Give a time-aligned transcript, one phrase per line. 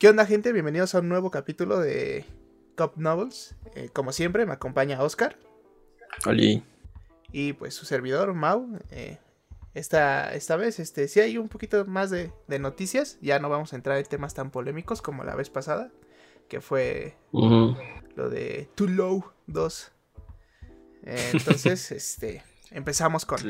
[0.00, 0.54] ¿Qué onda, gente?
[0.54, 2.24] Bienvenidos a un nuevo capítulo de
[2.74, 3.54] Cop Novels.
[3.74, 5.36] Eh, como siempre, me acompaña Oscar.
[6.24, 6.64] Oli.
[7.32, 8.78] Y pues su servidor, Mau.
[8.92, 9.18] Eh,
[9.74, 13.18] esta, esta vez, este, sí hay un poquito más de, noticias.
[13.20, 15.90] Ya no vamos a entrar en temas tan polémicos como la vez pasada.
[16.48, 19.92] Que fue lo de Too Low 2.
[21.02, 23.40] Eh, entonces, este, empezamos con,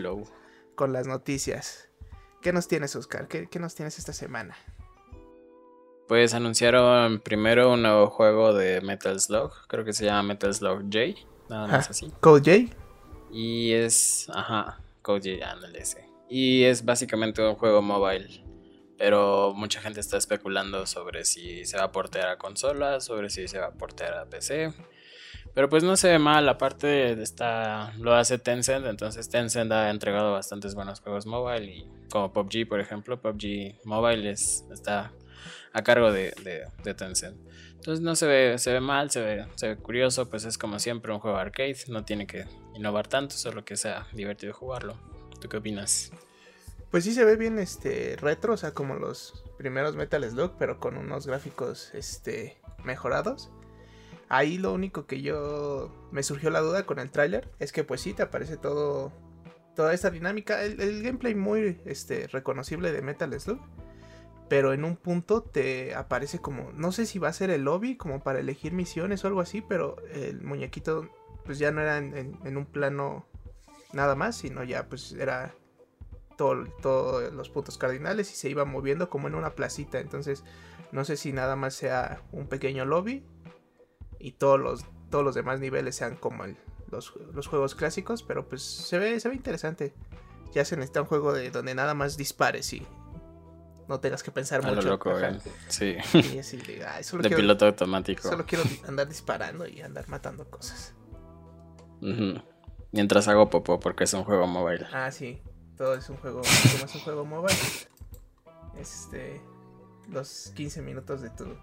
[0.74, 1.90] con las noticias.
[2.42, 3.28] ¿Qué nos tienes, Oscar?
[3.28, 4.56] ¿Qué, ¿Qué nos tienes esta semana?
[6.10, 10.82] Pues anunciaron primero un nuevo juego de Metal Slug, creo que se llama Metal Slug
[10.92, 12.12] J, nada más así.
[12.18, 12.76] Code J.
[13.30, 16.04] Y es, ajá, Code J, ándale ese.
[16.28, 18.44] Y es básicamente un juego mobile,
[18.98, 23.46] pero mucha gente está especulando sobre si se va a portear a consolas, sobre si
[23.46, 24.74] se va a portear a PC.
[25.54, 30.32] Pero pues no se ve mal, aparte esta, lo hace Tencent, entonces Tencent ha entregado
[30.32, 35.12] bastantes buenos juegos mobile y como PUBG por ejemplo, PUBG Mobile es, está
[35.72, 36.32] a cargo de,
[36.96, 37.36] Tencent.
[37.74, 40.78] Entonces no se ve, se ve mal, se ve, se ve curioso, pues es como
[40.78, 44.96] siempre un juego arcade, no tiene que innovar tanto, solo que sea divertido jugarlo.
[45.40, 46.12] ¿Tú qué opinas?
[46.90, 50.80] Pues sí se ve bien este retro, o sea, como los primeros Metal Slug, pero
[50.80, 53.50] con unos gráficos este mejorados.
[54.28, 58.00] Ahí lo único que yo me surgió la duda con el tráiler es que pues
[58.00, 59.12] sí te aparece todo
[59.74, 63.60] toda esta dinámica, el, el, gameplay muy este reconocible de Metal Slug
[64.50, 67.96] pero en un punto te aparece como, no sé si va a ser el lobby,
[67.96, 71.08] como para elegir misiones o algo así, pero el muñequito
[71.44, 73.28] pues ya no era en, un plano
[73.92, 75.54] nada más, sino ya pues era
[76.36, 80.42] todos todo los puntos cardinales y se iba moviendo como en una placita, entonces
[80.90, 83.24] no sé si nada más sea un pequeño lobby
[84.18, 86.44] y todos los, todos los demás niveles sean como
[86.90, 89.94] los, los, juegos clásicos, pero pues se ve, se ve interesante.
[90.52, 92.84] Ya se necesita un juego de donde nada más dispares y
[93.90, 94.88] no tengas que pensar mucho.
[94.88, 95.12] loco,
[95.68, 95.96] Sí.
[95.96, 98.22] de, piloto automático.
[98.22, 100.94] Solo quiero andar disparando y andar matando cosas.
[102.92, 104.86] Mientras hago popo porque es un juego móvil.
[104.92, 105.42] Ah, sí.
[105.76, 107.56] Todo es un juego, como es un juego móvil.
[108.78, 109.42] Este
[110.08, 111.56] los 15 minutos de tu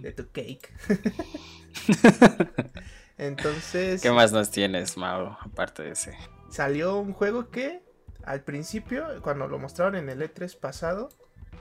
[0.00, 0.72] de tu cake.
[3.18, 6.16] Entonces, ¿qué más nos tienes, Mau, aparte de ese?
[6.48, 7.82] Salió un juego que
[8.26, 11.08] al principio, cuando lo mostraron en el E3 pasado,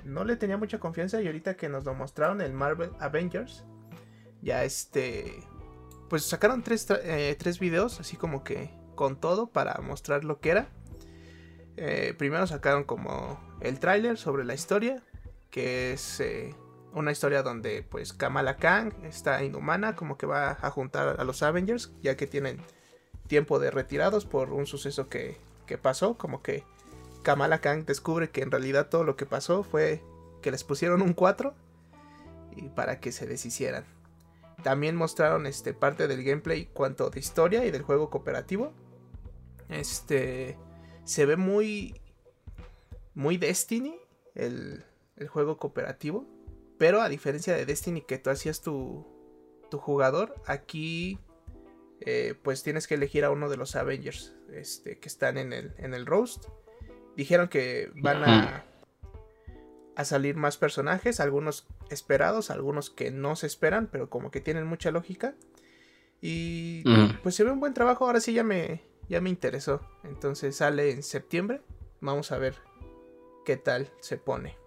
[0.04, 3.64] no le tenía mucha confianza y ahorita que nos lo mostraron el Marvel Avengers,
[4.42, 5.44] ya este,
[6.10, 10.52] pues sacaron tres, eh, tres videos así como que con todo para mostrar lo que
[10.52, 10.68] era.
[11.78, 15.02] Eh, primero sacaron como el tráiler sobre la historia,
[15.50, 16.56] que es eh,
[16.94, 21.42] una historia donde pues Kamala Khan está inhumana, como que va a juntar a los
[21.42, 22.62] Avengers, ya que tienen
[23.28, 26.64] tiempo de retirados por un suceso que que pasó, como que
[27.24, 30.04] Kamala Khan descubre que en realidad todo lo que pasó fue
[30.42, 31.54] que les pusieron un 4
[32.56, 33.86] y para que se deshicieran.
[34.62, 38.74] También mostraron este, parte del gameplay cuanto de historia y del juego cooperativo.
[39.70, 40.58] Este
[41.06, 42.00] se ve muy
[43.14, 43.96] muy Destiny
[44.36, 44.84] el,
[45.18, 46.26] el juego cooperativo,
[46.78, 49.08] pero a diferencia de Destiny que tú hacías tu
[49.70, 51.18] tu jugador, aquí
[52.02, 55.74] eh, pues tienes que elegir a uno de los Avengers este, que están en el,
[55.78, 56.46] en el roast.
[57.16, 58.66] Dijeron que van a,
[59.96, 64.66] a salir más personajes, algunos esperados, algunos que no se esperan, pero como que tienen
[64.66, 65.36] mucha lógica.
[66.22, 66.84] Y
[67.22, 69.82] pues se ve un buen trabajo, ahora sí ya me, ya me interesó.
[70.04, 71.62] Entonces sale en septiembre,
[72.00, 72.56] vamos a ver
[73.46, 74.58] qué tal se pone.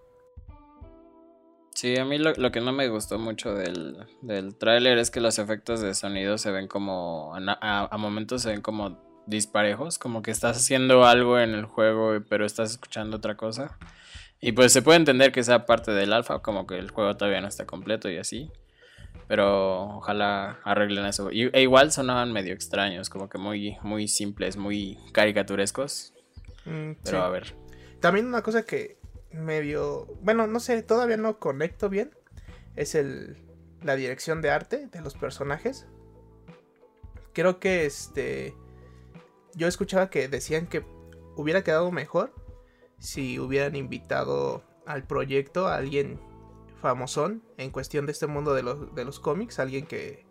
[1.73, 5.37] Sí, a mí lo, que no me gustó mucho del, del tráiler es que los
[5.37, 8.97] efectos de sonido se ven como, a, momentos se ven como
[9.27, 13.77] disparejos, como que estás haciendo algo en el juego pero estás escuchando otra cosa.
[14.39, 17.41] Y pues se puede entender que sea parte del alfa, como que el juego todavía
[17.41, 18.51] no está completo y así.
[19.27, 21.31] Pero ojalá arreglen eso.
[21.31, 26.13] Y, e igual sonaban medio extraños, como que muy, muy simples, muy caricaturescos.
[26.65, 27.55] Mm, pero a ver.
[27.99, 28.97] También una cosa que
[29.31, 32.11] medio, bueno, no sé, todavía no conecto bien,
[32.75, 33.37] es el
[33.83, 35.85] la dirección de arte de los personajes.
[37.33, 38.55] Creo que este
[39.57, 40.85] yo escuchaba que decían que
[41.35, 42.33] hubiera quedado mejor
[42.99, 46.19] si hubieran invitado al proyecto a alguien
[46.81, 50.25] famosón en cuestión de este mundo de los, de los cómics, alguien que,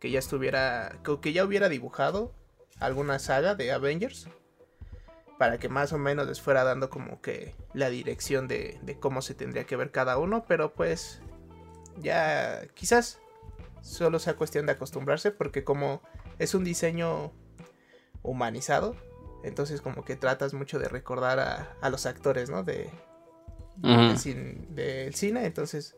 [0.00, 2.34] que ya estuviera, que, que ya hubiera dibujado
[2.78, 4.28] alguna saga de Avengers
[5.38, 9.34] para que más o menos les fuera dando como que la dirección de, cómo se
[9.34, 11.20] tendría que ver cada uno, pero pues
[11.96, 13.20] ya quizás
[13.80, 16.02] solo sea cuestión de acostumbrarse porque como
[16.38, 17.32] es un diseño
[18.22, 18.96] humanizado,
[19.44, 21.38] entonces como que tratas mucho de recordar
[21.80, 22.64] a, los actores, ¿no?
[22.64, 22.90] De,
[23.76, 24.18] del,
[25.14, 25.96] cine, entonces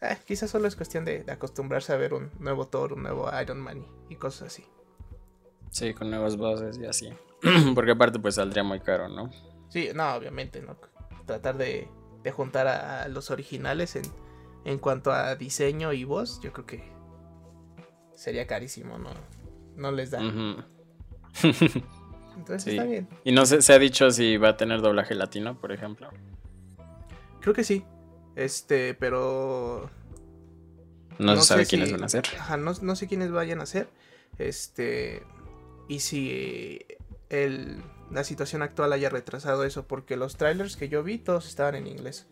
[0.00, 3.60] eh, quizás solo es cuestión de, acostumbrarse a ver un nuevo Thor, un nuevo Iron
[3.60, 4.64] Man y, cosas así.
[5.70, 7.10] Sí, con nuevas voces y así.
[7.74, 9.30] Porque aparte pues saldría muy caro, ¿no?
[9.68, 10.76] Sí, no, obviamente, ¿no?
[11.26, 11.88] Tratar de,
[12.32, 14.04] juntar a, los originales en,
[14.64, 16.82] en cuanto a diseño y voz, yo creo que
[18.14, 19.10] sería carísimo, ¿no?
[19.76, 20.20] No les da.
[22.36, 23.08] Entonces está bien.
[23.24, 26.10] ¿Y no se, se ha dicho si va a tener doblaje latino, por ejemplo?
[27.40, 27.84] Creo que sí.
[28.36, 29.90] Este, pero.
[31.18, 32.24] No, se sabe quiénes van a ser.
[32.38, 33.88] Ajá, no, no, sé quiénes vayan a ser.
[34.38, 35.22] Este.
[35.88, 36.80] Y si
[37.28, 39.86] el, la situación actual haya retrasado eso.
[39.86, 42.26] Porque los trailers que yo vi, todos estaban en inglés.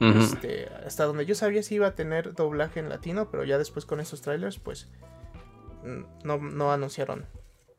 [0.00, 3.30] este, hasta donde yo sabía si iba a tener doblaje en latino.
[3.30, 4.88] Pero ya después con esos trailers, pues.
[6.24, 7.26] No, no anunciaron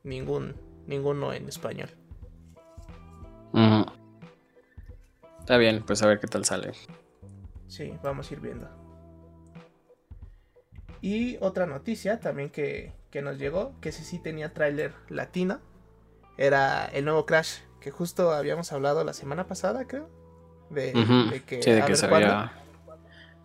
[0.03, 0.55] ningún
[0.87, 1.89] ninguno en español.
[5.39, 6.71] Está bien, pues a ver qué tal sale.
[7.67, 8.69] Sí, vamos a ir viendo.
[11.01, 15.59] Y otra noticia también que, nos llegó, que ese sí tenía tráiler latino,
[16.37, 20.09] era el nuevo Crash, que justo habíamos hablado la semana pasada, creo.
[20.69, 20.93] De,
[21.45, 22.60] que, sí, de que se había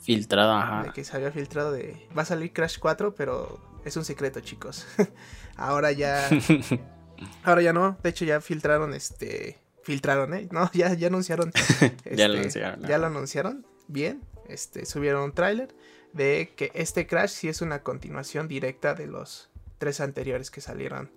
[0.00, 0.84] filtrado, ajá.
[0.84, 2.08] De que se había filtrado de...
[2.16, 4.86] Va a salir Crash 4, pero es un secreto, chicos.
[5.56, 6.28] Ahora ya
[7.42, 10.48] Ahora ya no, de hecho ya filtraron este filtraron, ¿eh?
[10.50, 11.52] No, ya, ya anunciaron.
[12.04, 12.82] ya lo este, anunciaron.
[12.82, 13.66] Ya lo anunciaron.
[13.86, 14.20] Bien.
[14.48, 15.74] Este, subieron un tráiler
[16.12, 21.10] de que este Crash sí es una continuación directa de los tres anteriores que salieron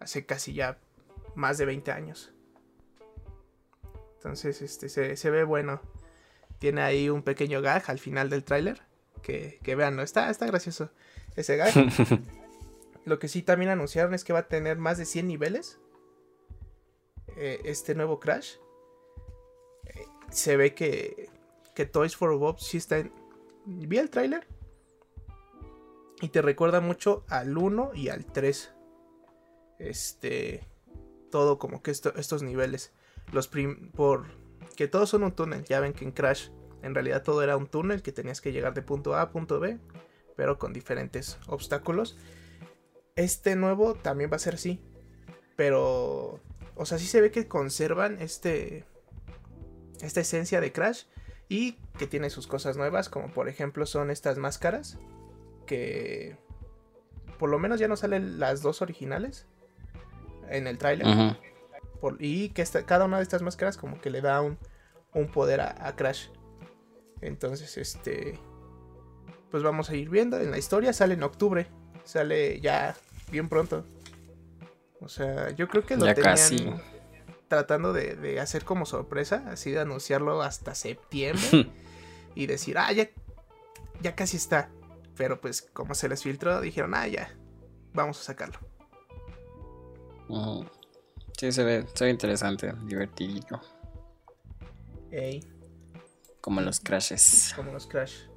[0.00, 0.78] hace casi ya
[1.34, 2.32] más de 20 años.
[4.16, 5.80] Entonces, este, se, ve bueno.
[6.64, 8.80] Tiene ahí un pequeño gag al final del tráiler.
[9.20, 10.02] Que, que vean, ¿no?
[10.02, 10.88] Está, está gracioso
[11.36, 11.74] ese gag.
[13.04, 15.78] Lo que sí también anunciaron es que va a tener más de 100 niveles.
[17.36, 18.54] Eh, este nuevo Crash.
[19.84, 21.28] Eh, se ve que,
[21.74, 23.12] que Toys for Bob sí está en...
[23.66, 24.46] Vi el tráiler.
[26.22, 28.72] Y te recuerda mucho al 1 y al 3.
[29.80, 30.66] Este...
[31.30, 32.90] Todo como que estos niveles.
[33.32, 33.50] Los
[33.94, 34.43] por...
[34.76, 35.64] Que todos son un túnel.
[35.64, 36.48] Ya ven que en Crash
[36.82, 39.60] en realidad todo era un túnel que tenías que llegar de punto A a punto
[39.60, 39.78] B.
[40.36, 42.16] Pero con diferentes obstáculos.
[43.16, 44.80] Este nuevo también va a ser así.
[45.56, 46.40] Pero,
[46.74, 48.84] o sea, sí se ve que conservan este,
[50.00, 51.04] esta esencia de Crash
[51.48, 54.98] y que tiene sus cosas nuevas, como por ejemplo son estas máscaras
[55.66, 56.36] que
[57.38, 59.46] por lo menos ya no salen las dos originales
[60.48, 61.36] en el tráiler.
[62.18, 64.58] Y que cada una de estas máscaras como que le da un,
[65.14, 66.28] un poder a, a, Crash.
[67.20, 68.38] Entonces, este...
[69.50, 70.38] Pues vamos a ir viendo.
[70.38, 71.68] En la historia sale en octubre.
[72.04, 72.96] Sale ya
[73.30, 73.86] bien pronto.
[75.00, 76.80] O sea, yo creo que lo tenían
[77.48, 81.70] tratando de, hacer como sorpresa, así de anunciarlo hasta septiembre
[82.34, 83.08] y decir, ah, ya,
[84.00, 84.70] ya casi está.
[85.16, 87.36] Pero pues como se les filtró, dijeron, ah, ya,
[87.92, 88.58] vamos a sacarlo.
[91.36, 93.60] Sí, se ve, se ve interesante, divertido.
[96.40, 97.52] Como los crashes.
[97.54, 98.28] Como los crashes.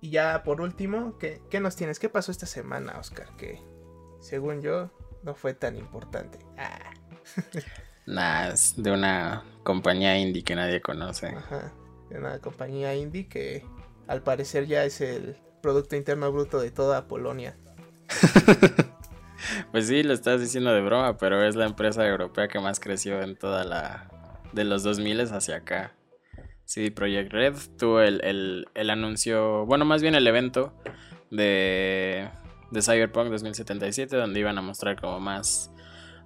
[0.00, 1.98] Y ya por último, ¿qué, nos tienes?
[1.98, 3.34] ¿Qué pasó esta semana, Oscar?
[3.36, 3.60] Que
[4.20, 4.90] según yo
[5.22, 6.38] no fue tan importante.
[6.58, 6.92] Ah.
[8.06, 11.28] Nah, es de una compañía indie que nadie conoce.
[11.28, 11.72] Ajá,
[12.10, 13.64] de una compañía indie que
[14.06, 17.56] al parecer ya es el Producto Interno Bruto de toda Polonia.
[19.72, 23.22] pues sí, lo estás diciendo de broma, pero es la empresa europea que más creció
[23.22, 24.08] en toda la...
[24.52, 25.92] de los 2000 hacia acá.
[26.64, 30.72] Sí, Project Red tuvo el, anuncio, bueno, más bien el evento
[31.30, 32.28] de,
[32.70, 35.70] de Cyberpunk 2077, donde iban a mostrar como más,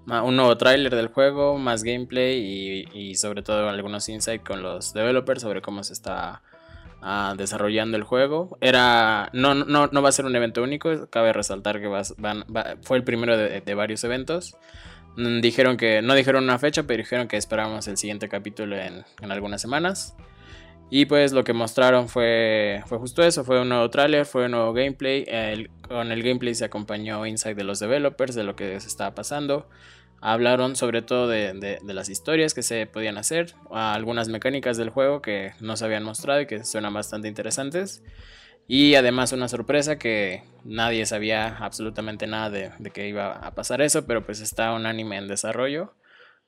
[0.07, 5.43] un nuevo tráiler del juego, más gameplay y, sobre todo algunos insights con los developers
[5.43, 6.43] sobre cómo se está
[7.37, 8.59] desarrollando el juego.
[8.61, 11.91] Era no, no, no va a ser un evento único, cabe resaltar que
[12.83, 14.57] fue el primero de, de varios eventos.
[15.19, 19.05] Mm, dijeron que, no dijeron una fecha, pero dijeron que esperábamos el siguiente capítulo en,
[19.31, 20.15] algunas semanas.
[20.91, 24.53] Y pues lo que mostraron fue, fue justo eso, fue un nuevo tráiler, fue un
[24.53, 25.27] nuevo gameplay.
[25.89, 29.69] con el gameplay se acompañó insight de los developers, de lo que se estaba pasando.
[30.21, 35.23] Hablaron sobre todo de, de, las historias que se podían hacer, algunas mecánicas del juego
[35.23, 38.03] que no se habían mostrado y que suenan bastante interesantes.
[38.67, 44.07] Y además una sorpresa que nadie sabía absolutamente nada de, que iba a pasar eso,
[44.07, 45.95] pero pues está un anime en desarrollo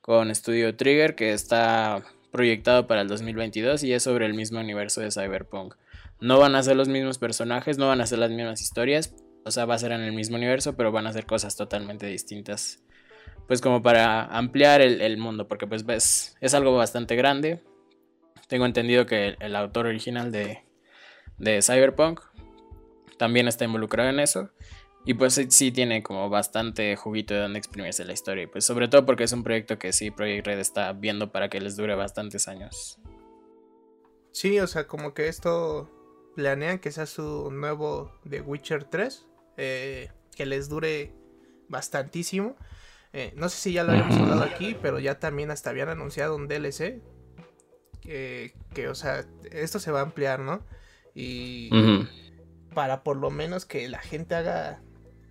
[0.01, 5.01] con Studio Trigger que está proyectado para el 2022 y es sobre el mismo universo
[5.01, 5.75] de Cyberpunk.
[6.19, 9.49] No van a ser los mismos personajes, no van a ser las mismas historias, o
[9.49, 12.83] sea, va a ser en el mismo universo, pero van a ser cosas totalmente distintas.
[13.47, 17.61] Pues como para ampliar el, mundo, porque pues ves, es algo bastante grande,
[18.47, 20.63] tengo entendido que el, autor original de,
[21.37, 22.21] de Cyberpunk
[23.17, 24.49] también está involucrado en eso.
[25.03, 28.43] Y pues sí, tiene como bastante juguito de donde exprimirse la historia.
[28.43, 31.49] Y pues sobre todo porque es un proyecto que sí Project Red está viendo para
[31.49, 32.99] que les dure bastantes años.
[34.31, 35.89] Sí, o sea, como que esto
[36.35, 39.27] planean que sea su nuevo The Witcher 3.
[39.57, 41.13] Eh, que les dure
[41.67, 42.55] bastantísimo.
[43.13, 46.35] Eh, no sé si ya lo habíamos hablado aquí, pero ya también hasta habían anunciado
[46.35, 47.01] un DLC.
[48.01, 50.65] Que, que o sea, esto se va a ampliar, ¿no?
[51.13, 51.69] Y
[52.73, 54.81] para por lo menos que la gente haga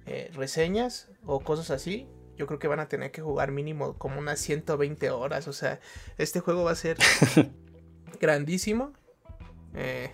[0.07, 4.19] eh, reseñas o cosas así, yo creo que van a tener que jugar mínimo como
[4.19, 5.49] unas 120 horas.
[5.49, 5.81] O sea,
[6.19, 6.99] este juego va a ser
[8.21, 8.93] grandísimo.
[9.75, 10.11] Eh,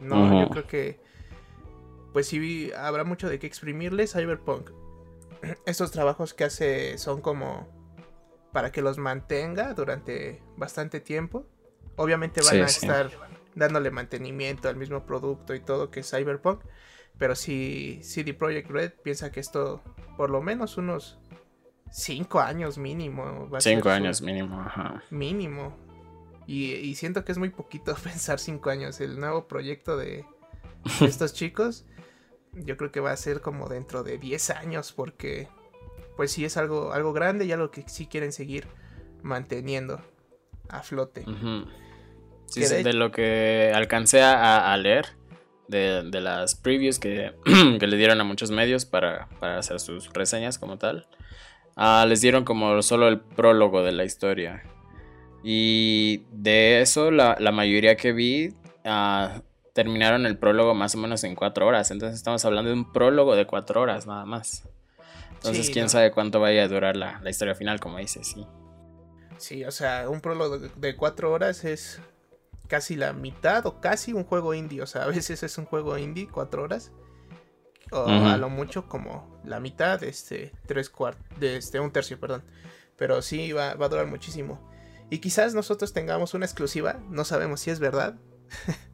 [0.00, 1.00] no, yo creo que
[2.12, 4.70] pues sí habrá mucho de qué exprimirle Cyberpunk.
[5.66, 7.68] Estos trabajos que hace son como
[8.52, 11.46] para que los mantenga durante bastante tiempo.
[11.96, 13.10] Obviamente van a estar
[13.54, 16.64] dándole mantenimiento al mismo producto y todo que es Cyberpunk.
[17.18, 19.82] Pero si CD Projekt Red piensa que esto,
[20.16, 21.20] por lo menos unos
[21.90, 23.48] 5 años mínimo.
[23.56, 25.02] 5 años mínimo, ajá.
[25.10, 25.76] Mínimo.
[26.46, 29.00] Y, siento que es muy poquito pensar 5 años.
[29.00, 30.24] El nuevo proyecto de,
[31.00, 31.86] estos chicos,
[32.56, 35.48] yo creo que va a ser como dentro de 10 años, porque
[36.16, 38.66] pues sí es algo, algo grande y algo que sí quieren seguir
[39.22, 40.00] manteniendo
[40.68, 41.24] a flote.
[42.46, 45.06] Sí, de, lo que alcancé a, leer,
[45.68, 51.08] de, las previews que, le dieron a muchos medios para, hacer sus reseñas como tal,
[51.76, 54.62] ah, les dieron como solo el prólogo de la historia.
[55.42, 59.42] Y de eso, la, mayoría que vi ah,
[59.74, 61.90] terminaron el prólogo más o menos en cuatro horas.
[61.90, 64.62] Entonces estamos hablando de un prólogo de cuatro horas nada más.
[65.34, 68.46] Entonces, quién sabe cuánto vaya a durar la, historia final, como dices, sí.
[69.36, 72.00] Sí, o sea, un prólogo de cuatro horas es
[72.66, 74.80] casi la mitad o casi un juego indie.
[74.80, 76.92] O sea, a veces es un juego indie, cuatro horas.
[77.90, 82.42] O a lo mucho como la mitad, este, tres cuartos, de este, un tercio, perdón.
[82.96, 84.66] Pero sí va, a durar muchísimo.
[85.10, 88.14] Y quizás nosotros tengamos una exclusiva, no sabemos si es verdad.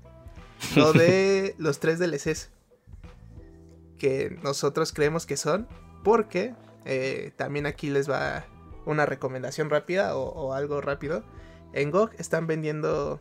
[0.76, 2.50] lo de los tres DLCs.
[3.98, 5.68] Que nosotros creemos que son.
[6.02, 8.46] Porque eh, también aquí les va
[8.86, 11.24] una recomendación rápida o, o algo rápido.
[11.72, 13.20] En GOG están vendiendo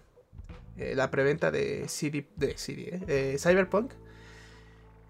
[0.79, 3.91] eh, la preventa de CD, de CD, eh, Cyberpunk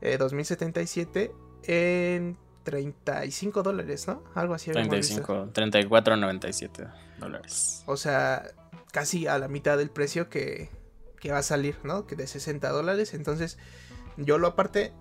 [0.02, 1.32] 2077
[1.64, 4.24] eh, en 35 dólares, ¿no?
[4.34, 4.72] Algo así.
[4.72, 7.84] 35, 34.97 dólares.
[7.86, 8.48] O sea,
[8.92, 10.70] casi a la mitad del precio que,
[11.20, 12.08] que va a salir, ¿no?
[12.08, 13.14] Que de 60 dólares.
[13.14, 13.58] Entonces,
[14.18, 14.94] yo lo aparté.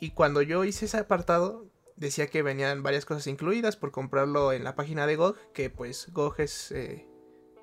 [0.00, 4.64] Y cuando yo hice ese apartado, decía que venían varias cosas incluidas por comprarlo en
[4.64, 5.36] la página de GOG.
[5.52, 6.74] Que pues GOG es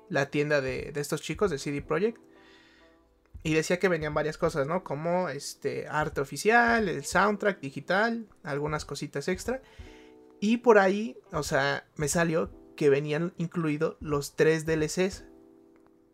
[0.08, 2.20] la tienda de, estos chicos de CD Projekt.
[3.42, 4.84] Y decía que venían varias cosas, ¿no?
[4.84, 9.62] Como este arte oficial, el soundtrack digital, algunas cositas extra.
[10.40, 15.24] Y por ahí, o sea, me salió que venían incluidos los tres DLCs.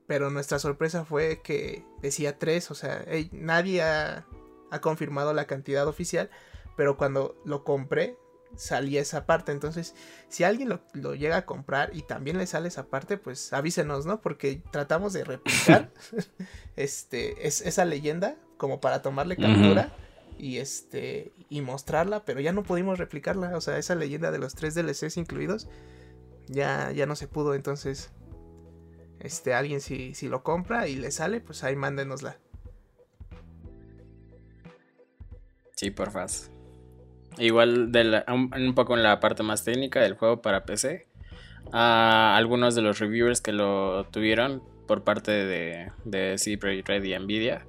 [0.07, 4.27] Pero nuestra sorpresa fue que decía tres, o sea, nadie ha,
[4.71, 6.31] ha confirmado la cantidad oficial.
[6.77, 8.17] Pero cuando lo compré,
[8.57, 9.53] salía esa parte.
[9.53, 9.95] Entonces,
[10.29, 14.21] si alguien lo, llega a comprar y también le sale esa parte, pues avísenos, ¿no?
[14.21, 15.93] Porque tratamos de replicar
[16.77, 19.95] este, es, esa leyenda como para tomarle captura
[20.39, 23.57] y este y mostrarla, pero ya no pudimos replicarla.
[23.57, 25.69] O sea, esa leyenda de los tres DLCs incluidos
[26.47, 27.55] ya, ya no se pudo.
[27.55, 28.11] Entonces,
[29.20, 32.38] este, alguien si, si lo compra y le sale, pues ahí mándenosla.
[35.75, 36.30] Sí, por favor.
[37.38, 37.92] Igual
[38.28, 41.06] un, poco en la parte más técnica del juego para PC.
[41.73, 47.66] algunos de los reviewers que lo tuvieron por parte de, de CD Red y Nvidia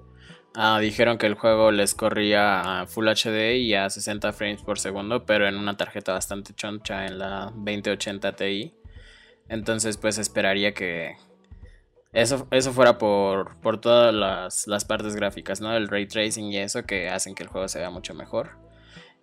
[0.55, 4.79] ah, dijeron que el juego les corría a Full HD y a 60 frames por
[4.79, 8.73] segundo, pero en una tarjeta bastante choncha en la 2080 Ti.
[9.49, 11.15] Entonces, pues esperaría que
[12.13, 15.75] eso, eso fuera por, por todas las, las partes gráficas, ¿no?
[15.75, 18.51] El ray tracing y eso que hacen que el juego se vea mucho mejor.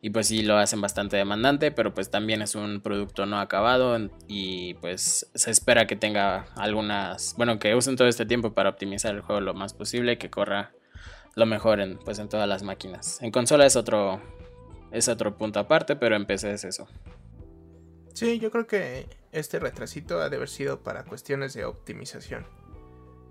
[0.00, 3.96] Y pues sí lo hacen bastante demandante, pero pues también es un producto no acabado
[4.28, 9.14] y pues se espera que tenga algunas, bueno, que usen todo este tiempo para optimizar
[9.14, 10.72] el juego lo más posible, que corra
[11.36, 13.18] lo mejor en, pues en todas las máquinas.
[13.22, 14.20] En consola es otro,
[14.92, 16.86] es otro punto aparte, pero en PC es eso.
[18.12, 22.46] Sí, yo creo que este retrasito ha de haber sido para cuestiones de optimización.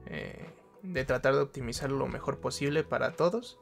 [0.08, 0.50] Eh,
[0.84, 3.60] de tratar de optimizar lo mejor posible para todos.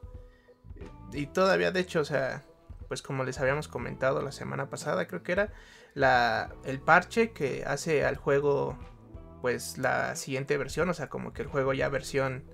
[1.12, 2.42] Y todavía, de hecho, o sea,
[2.88, 5.52] pues como les habíamos comentado la semana pasada, creo que era
[5.94, 8.76] la, el parche que hace al juego
[9.40, 12.44] pues la siguiente versión, o sea, como que el juego ya versión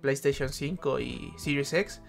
[0.00, 2.02] PlayStation 5 y Series X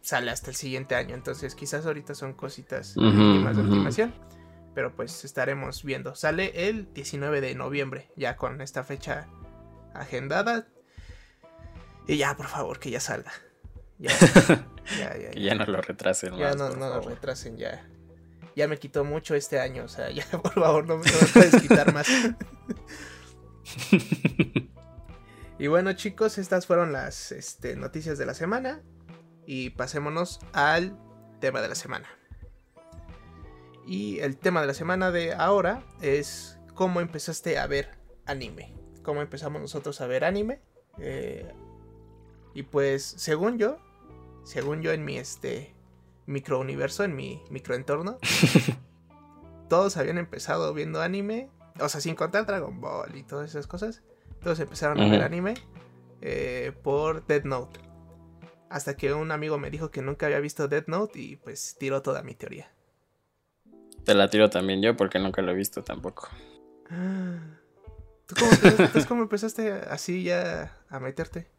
[0.00, 1.14] sale hasta el siguiente año.
[1.14, 4.14] Entonces quizás ahorita son cositas mínimas de animación.
[4.74, 6.14] Pero pues estaremos viendo.
[6.14, 9.28] Sale el 19 de noviembre, ya con esta fecha
[9.94, 10.66] agendada.
[12.06, 13.32] Y ya, por favor, que ya salga.
[13.98, 14.10] Ya,
[14.98, 16.36] ya, ya, que ya no lo retrasen.
[16.36, 17.86] Ya no, no lo retrasen, ya.
[18.56, 21.92] Ya me quitó mucho este año, o sea, ya por favor no, me puedes quitar
[21.92, 22.08] más.
[25.58, 28.80] y bueno chicos, estas fueron las este, noticias de la semana.
[29.46, 30.96] Y pasémonos al
[31.40, 32.08] tema de la semana.
[33.86, 38.79] Y el tema de la semana de ahora es cómo empezaste a ver anime.
[39.02, 40.60] Cómo empezamos nosotros a ver anime.
[40.98, 41.50] Eh,
[42.54, 43.78] y pues, según yo,
[44.44, 45.74] según yo en mi este
[46.26, 48.18] microuniverso, en mi microentorno,
[49.68, 51.48] todos habían empezado viendo anime.
[51.80, 54.02] O sea, sin contar Dragon Ball y todas esas cosas.
[54.42, 55.54] Todos empezaron a ver anime
[56.20, 57.80] eh, por Dead Note.
[58.68, 62.02] Hasta que un amigo me dijo que nunca había visto Dead Note y pues tiró
[62.02, 62.70] toda mi teoría.
[64.04, 66.28] Te la tiro también yo porque nunca lo he visto tampoco.
[68.30, 71.50] ¿Tú cómo, empezaste, cómo empezaste así ya a meterte?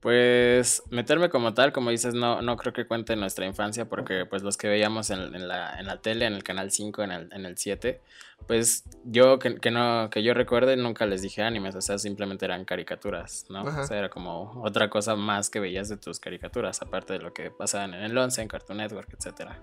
[0.00, 4.42] Pues meterme como tal, como dices, no, no creo que cuente nuestra infancia porque pues
[4.42, 7.46] los que veíamos en, la, en la, tele, en el canal 5, en el, en
[7.46, 8.02] el 7,
[8.46, 12.44] pues yo que, que, no, que yo recuerde nunca les dije animes, o sea, simplemente
[12.44, 13.64] eran caricaturas, ¿no?
[13.64, 17.32] O sea, era como otra cosa más que veías de tus caricaturas, aparte de lo
[17.32, 19.62] que pasaban en el 11, en Cartoon Network, etcétera.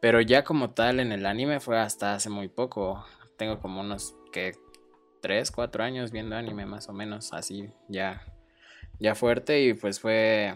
[0.00, 3.04] Pero ya como tal en el anime fue hasta hace muy poco.
[3.42, 4.52] Tengo como unos que
[5.20, 8.22] 3, 4 años viendo anime más o menos, así ya,
[9.00, 10.54] ya fuerte y pues fue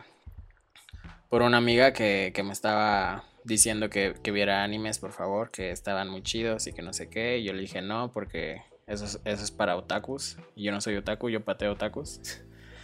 [1.29, 5.73] por una amiga que, que me estaba diciendo que, que, viera animes, por favor, que
[5.73, 7.39] estaban muy chidos y que no sé qué.
[7.39, 10.39] Y yo le dije no, porque eso es, eso es para otakus.
[10.55, 12.21] Y yo no soy otaku, yo pateo otakus.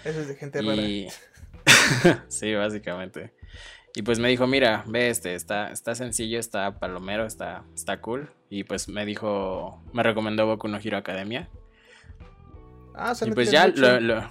[0.04, 1.06] Eso es de gente y...
[2.26, 3.32] sí, básicamente.
[3.94, 8.30] Y pues me dijo, mira, ve este, está, está sencillo, está palomero, está, está cool.
[8.48, 11.48] Y pues me dijo, me recomendó Boku no Hero Academia.
[12.94, 14.22] Ah, y pues ya lo,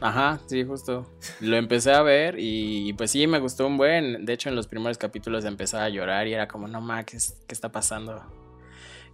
[0.00, 1.06] Ajá, sí, justo.
[1.40, 4.24] Lo empecé a ver y pues sí, me gustó un buen.
[4.24, 7.18] De hecho, en los primeros capítulos empezaba a llorar y era como, no ma, ¿qué,
[7.46, 8.39] qué está pasando?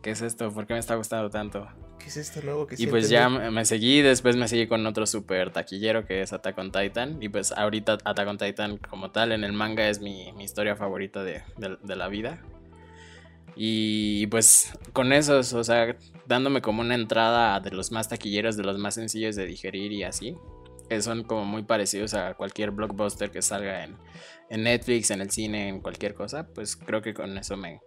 [0.06, 0.52] ¿Qué es esto?
[0.52, 1.66] ¿Por qué me está gustando tanto?
[1.98, 5.04] ¿Qué es esto nuevo que Y pues ya me seguí, después me seguí con otro
[5.04, 7.20] super taquillero que es Attack on Titan.
[7.20, 11.24] Y pues ahorita Attack on Titan como tal en el manga es mi, historia favorita
[11.24, 11.42] de,
[11.82, 12.40] la vida.
[13.56, 18.62] Y pues con esos, o sea, dándome como una entrada de los más taquilleros, de
[18.62, 20.36] los más sencillos de digerir y así.
[20.88, 23.96] Que son como muy parecidos a cualquier blockbuster que salga en,
[24.50, 26.46] en Netflix, en el cine, en cualquier cosa.
[26.46, 27.80] Pues creo que con eso me,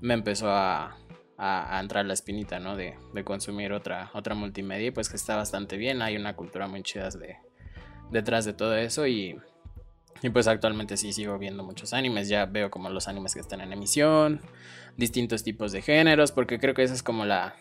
[0.00, 0.96] me empezó a,
[1.38, 2.76] a, entrar la espinita, ¿no?
[2.76, 6.82] De, consumir otra, otra multimedia y pues que está bastante bien, hay una cultura muy
[6.82, 7.36] chida de,
[8.10, 9.36] detrás de todo eso y,
[10.22, 13.60] y pues actualmente sí sigo viendo muchos animes, ya veo como los animes que están
[13.60, 14.40] en emisión,
[14.96, 17.54] distintos tipos de géneros, porque creo que esa es como la,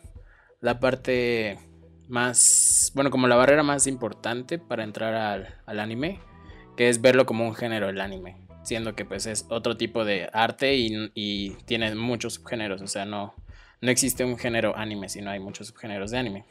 [0.60, 1.60] la parte
[2.08, 6.20] más, bueno, como la barrera más importante para entrar al, al anime,
[6.76, 10.30] que es verlo como un género el anime, siendo que pues es otro tipo de
[10.34, 13.36] arte y, y tiene muchos subgéneros, o sea, no,
[13.82, 16.46] no existe un género anime, sino hay muchos subgéneros de anime.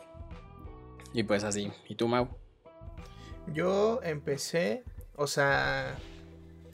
[1.12, 1.72] Y pues así.
[1.88, 2.28] ¿Y tú, Mau?
[3.52, 4.84] Yo empecé,
[5.14, 5.96] o sea,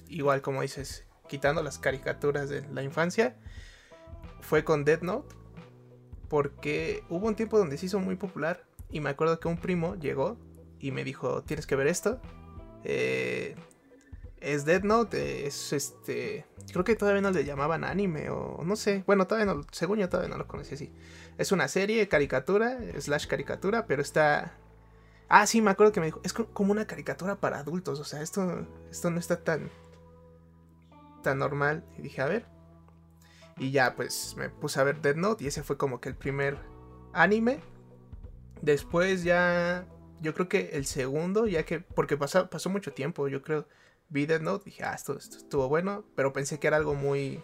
[0.09, 3.37] igual como dices, quitando las caricaturas de la infancia,
[4.41, 5.35] fue con Dead Note.
[6.29, 8.65] Porque hubo un tiempo donde se hizo muy popular.
[8.91, 10.39] Y me acuerdo que un primo llegó
[10.79, 12.21] y me dijo, tienes que ver esto.
[12.85, 13.55] Eh,
[14.43, 16.45] es Dead Note, es este.
[16.73, 19.05] Creo que todavía no le llamaban anime o no sé.
[19.07, 20.93] Bueno, todavía no, según yo todavía no lo conocí así.
[21.39, 24.59] Es una serie, caricatura, slash caricatura, pero está.
[25.29, 28.21] Ah, sí, me acuerdo que me dijo, es como una caricatura para adultos, o sea,
[28.21, 29.71] esto, esto no está tan,
[31.23, 31.85] tan normal.
[31.97, 32.47] Y dije, a ver.
[33.59, 36.17] Y ya, pues me puse a ver Dead Note y ese fue como que el
[36.17, 36.59] primer
[37.13, 37.61] anime.
[38.61, 39.87] Después ya,
[40.21, 43.67] yo creo que el segundo, ya que, porque pasó, pasó mucho tiempo, yo creo
[44.13, 47.43] vi Death Note, dije, ah, esto, estuvo bueno, pero pensé que era algo muy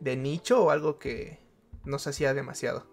[0.00, 1.40] de nicho o algo que
[1.84, 2.86] no se hacía demasiado.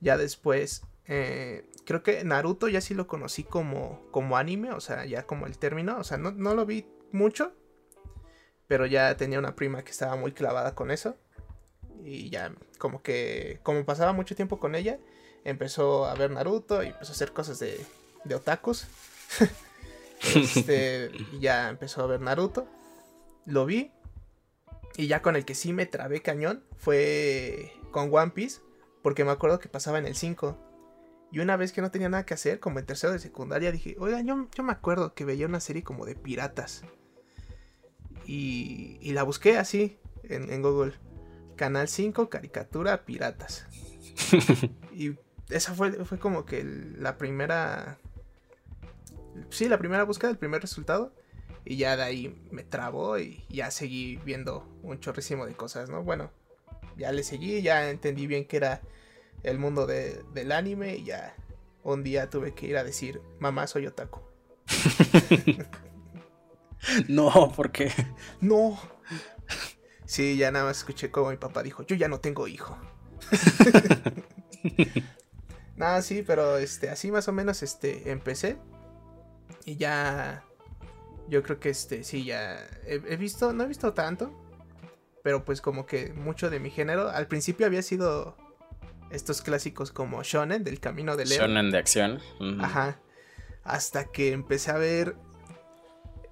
[0.00, 5.06] Ya después, eh, creo que Naruto ya sí lo conocí como, como anime, o sea,
[5.06, 7.54] ya como el término, o sea, no, no lo vi mucho,
[8.66, 11.16] pero ya tenía una prima que estaba muy clavada con eso.
[12.02, 14.98] Y ya, como que, como pasaba mucho tiempo con ella,
[15.42, 17.80] empezó a ver Naruto y empezó a hacer cosas de,
[18.24, 18.86] de otakus.
[20.34, 21.10] Este,
[21.40, 22.66] ya empezó a ver Naruto.
[23.46, 23.92] Lo vi.
[24.96, 28.60] Y ya con el que sí me trabé cañón fue con One Piece.
[29.02, 30.58] Porque me acuerdo que pasaba en el 5.
[31.30, 33.96] Y una vez que no tenía nada que hacer, como en tercero de secundaria, dije,
[33.98, 36.84] oiga, yo, yo me acuerdo que veía una serie como de piratas.
[38.24, 40.94] Y, y la busqué así en, en Google.
[41.56, 43.66] Canal 5, caricatura, piratas.
[44.92, 45.16] y
[45.50, 47.98] esa fue, fue como que la primera...
[49.50, 51.12] Sí, la primera búsqueda, el primer resultado.
[51.64, 56.02] Y ya de ahí me trabó y ya seguí viendo un chorrísimo de cosas, ¿no?
[56.02, 56.30] Bueno,
[56.96, 58.82] ya le seguí, ya entendí bien que era
[59.42, 61.34] el mundo del anime y ya
[61.82, 64.20] un día tuve que ir a decir, mamá, soy otaku.
[67.08, 67.92] no, ¿por qué?
[68.40, 68.78] No.
[70.04, 72.76] Sí, ya nada más escuché como mi papá dijo, yo ya no tengo hijo.
[75.76, 78.56] nada, sí, pero este, así más o menos este, empecé.
[79.64, 80.44] Y ya
[81.28, 84.32] yo creo que este, sí, ya he, visto, no he visto tanto,
[85.22, 87.08] pero pues como que mucho de mi género.
[87.08, 88.36] Al principio había sido
[89.10, 91.40] estos clásicos como Shonen, del camino de Leo.
[91.40, 92.20] Shonen de acción.
[92.60, 93.00] Ajá.
[93.62, 95.16] Hasta que empecé a ver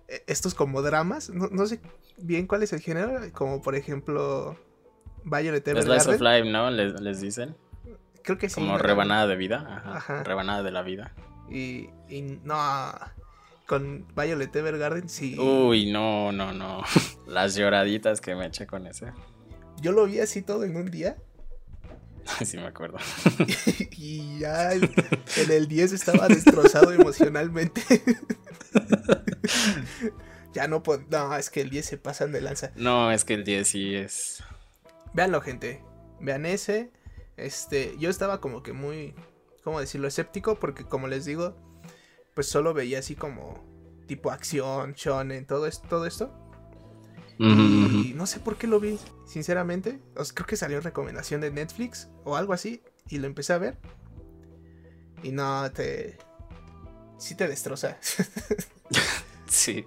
[0.09, 1.31] e, estos como dramas.
[1.31, 1.81] No, sé
[2.19, 4.59] bien cuál es el género, como por ejemplo
[5.25, 6.01] Violet Evergarden.
[6.01, 6.71] Slice of Life, ¿no?
[6.71, 7.57] Les, dicen.
[8.23, 8.57] Creo que sí.
[8.57, 9.83] Como rebanada de vida.
[9.87, 10.23] Ajá.
[10.23, 11.15] Rebanada de la vida.
[11.49, 12.55] Y, y no
[13.67, 15.39] con Violet Evergarden, sí.
[15.39, 16.83] Uy, no, no, no.
[17.27, 19.13] Las lloraditas que me eché con ese.
[19.81, 21.17] Yo lo vi así todo en un día.
[22.45, 22.99] Sí, me acuerdo.
[23.97, 27.83] y ya en el 10 estaba destrozado emocionalmente.
[30.55, 31.05] ya no puedo.
[31.11, 32.71] No, es que el 10 se pasan de lanza.
[32.77, 34.45] No, es que el 10 sí es.
[35.15, 35.83] Véanlo, gente.
[36.21, 36.93] Vean ese.
[37.37, 39.15] Este, yo estaba como que muy,
[39.65, 40.07] ¿cómo decirlo?
[40.07, 41.57] Escéptico porque como les digo,
[42.35, 43.63] pues solo veía así como
[44.07, 46.31] tipo acción, shonen, todo, esto, todo esto.
[47.39, 50.01] y no sé por qué lo vi, sinceramente.
[50.35, 52.83] creo que salió en recomendación de Netflix o algo así.
[53.09, 53.79] Y lo empecé a ver.
[55.23, 56.19] Y no, te...
[57.19, 57.99] Sí te destroza.
[59.47, 59.85] sí.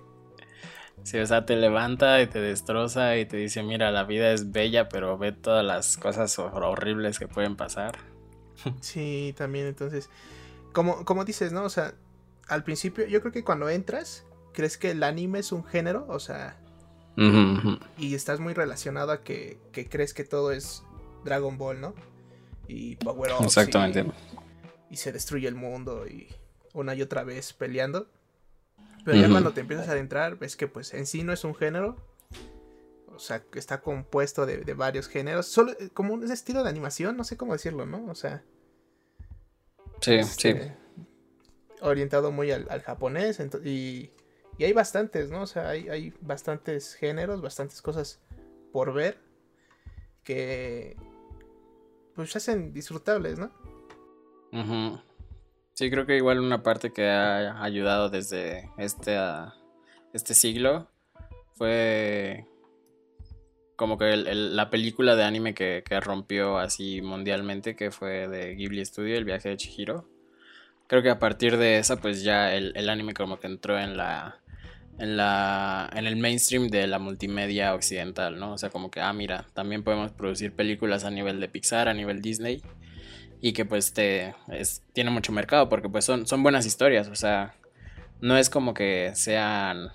[1.04, 4.52] Sí, o sea, te levanta y te destroza y te dice, mira, la vida es
[4.52, 8.00] bella, pero ve todas las cosas horribles que pueden pasar.
[8.82, 10.10] sí, también, entonces,
[10.74, 11.64] como, como dices, ¿no?
[11.64, 11.94] O sea,
[12.48, 16.20] al principio, yo creo que cuando entras, crees que el anime es un género, o
[16.20, 16.60] sea,
[17.98, 19.58] y estás muy relacionado a que,
[19.90, 20.84] crees que todo es
[21.24, 21.96] Dragon Ball, ¿no?
[22.68, 23.46] Y Power Up.
[23.46, 24.06] Exactamente.
[24.90, 26.28] Y, se destruye el mundo y
[26.74, 28.10] una y otra vez peleando.
[29.04, 31.56] Pero ya cuando te empiezas a adentrar, ves que pues en sí no es un
[31.56, 31.96] género.
[33.14, 35.46] O sea, que está compuesto de, varios géneros.
[35.46, 38.06] Solo eh, como un estilo de animación, no sé cómo decirlo, ¿no?
[38.08, 38.44] O sea.
[40.02, 40.54] Sí, sí.
[41.82, 44.12] Orientado muy al, japonés y,
[44.58, 45.42] y, hay bastantes, ¿no?
[45.42, 48.22] O sea, hay, bastantes géneros, bastantes cosas
[48.72, 49.18] por ver
[50.24, 50.98] que
[52.16, 53.52] pues hacen disfrutables, ¿no?
[55.74, 59.18] Sí, creo que igual una parte que ha ayudado desde este,
[60.14, 60.90] este siglo
[61.56, 62.48] fue
[63.76, 68.86] como que la película de anime que, que, rompió así mundialmente, que fue de Ghibli
[68.86, 70.15] Studio, El viaje de Chihiro
[70.88, 74.40] creo que a partir de esa, pues ya el, anime como que entró en la.
[74.98, 78.54] En, la, en el mainstream de la multimedia occidental, ¿no?
[78.54, 81.94] O sea, como que, ah, mira, también podemos producir películas a nivel de Pixar, a
[81.94, 82.62] nivel Disney,
[83.42, 84.34] y que pues te,
[84.94, 87.56] tiene mucho mercado, porque pues son, son buenas historias, o sea,
[88.22, 89.90] no es como que sean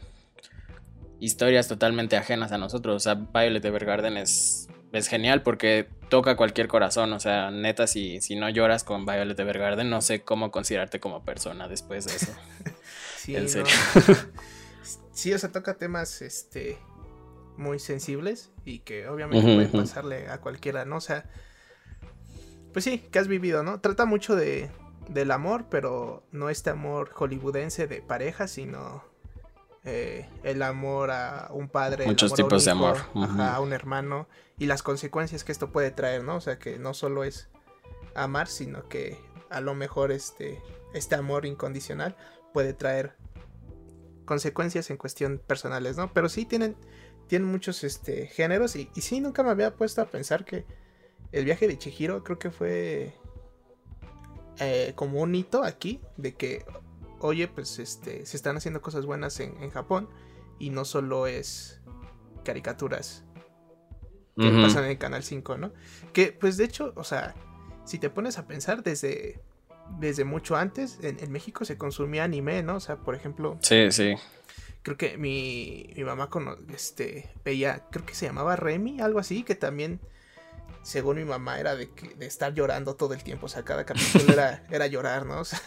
[1.18, 6.68] historias totalmente ajenas a nosotros, o sea, Violet Evergarden es es genial porque toca cualquier
[6.68, 7.12] corazón.
[7.12, 11.24] O sea, neta, si, si no lloras con Violet Evergarden, no sé cómo considerarte como
[11.24, 12.32] persona después de eso.
[13.16, 13.72] sí, en serio.
[15.12, 16.78] sí, o sea, toca temas este
[17.56, 20.96] muy sensibles y que obviamente pueden pasarle a cualquiera, ¿no?
[20.96, 21.28] O sea,
[22.72, 23.80] pues sí, que has vivido, ¿no?
[23.80, 24.70] Trata mucho de,
[25.08, 29.04] del amor, pero no este amor hollywoodense de pareja, sino
[29.84, 32.06] eh, el amor a un padre.
[32.06, 32.98] Muchos tipos de amor.
[33.14, 36.36] a un hermano y las consecuencias que esto puede traer, ¿no?
[36.36, 37.48] O sea, que no solo es
[38.14, 40.62] amar, sino que a lo mejor este,
[40.94, 42.16] este amor incondicional
[42.52, 43.16] puede traer
[44.24, 46.12] consecuencias en cuestión personales, ¿no?
[46.12, 46.76] Pero sí tienen,
[47.26, 50.66] tienen muchos este, géneros y, y sí, nunca me había puesto a pensar que
[51.32, 53.14] el viaje de Chihiro creo que fue
[54.58, 56.64] eh, como un hito aquí de que
[57.20, 60.08] oye, pues este, se están haciendo cosas buenas en, Japón
[60.58, 61.80] y no solo es
[62.44, 63.24] caricaturas
[64.36, 65.72] que pasan en el Canal 5, ¿no?
[66.14, 67.34] Que pues de hecho, o sea,
[67.84, 69.40] si te pones a pensar desde,
[69.98, 72.76] desde mucho antes, en, México se consumía anime, ¿no?
[72.76, 73.58] O sea, por ejemplo...
[73.60, 74.14] Sí, sí.
[74.82, 79.42] Creo que mi, mi mamá con, este, veía, creo que se llamaba Remy, algo así,
[79.42, 80.00] que también
[80.82, 83.46] según mi mamá, era de, que, de estar llorando todo el tiempo.
[83.46, 85.40] O sea, cada capítulo era, era llorar, ¿no?
[85.40, 85.60] O sea,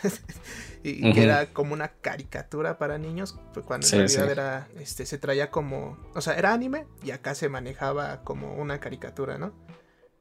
[0.83, 5.17] y, que era como una caricatura para niños, pues cuando en realidad era, este, se
[5.17, 9.53] traía como, o sea, era anime y acá se manejaba como una caricatura, ¿no?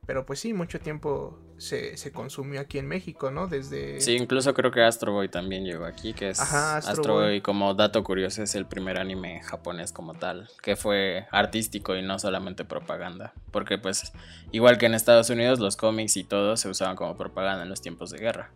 [0.04, 3.46] Pero pues sí, mucho tiempo se, consumió aquí en México, ¿no?
[3.46, 4.00] Desde...
[4.00, 7.40] Sí, incluso creo que Astro Boy también llegó aquí, que es Astro, Boy.
[7.40, 12.18] como dato curioso, es el primer anime japonés como tal, que fue artístico y no
[12.18, 13.32] solamente propaganda.
[13.52, 14.12] Porque pues,
[14.50, 17.80] igual que en Estados Unidos, los cómics y todo se usaban como propaganda en los
[17.80, 18.50] tiempos de guerra.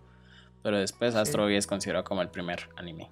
[0.65, 3.09] Pero después Astro Boy es considerado como el primer anime.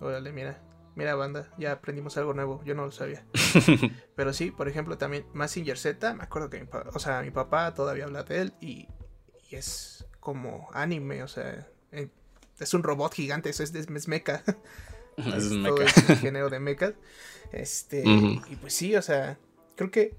[0.00, 0.67] Órale, mira.
[0.98, 3.24] Mira, banda, ya aprendimos algo nuevo, yo no lo sabía.
[4.16, 7.72] Pero sí, por ejemplo, también Massinger Z, me acuerdo que mi, o sea, mi papá
[7.72, 8.88] todavía habla de él y,
[9.48, 12.08] es como anime, o sea, eh,
[12.58, 14.42] es un robot gigante, eso es, es, mecha.
[15.18, 16.94] Es, todo el género de mecha.
[17.52, 19.38] Este, y pues sí, o sea,
[19.76, 20.16] creo que